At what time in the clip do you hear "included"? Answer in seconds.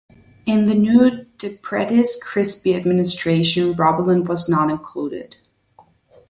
4.71-5.37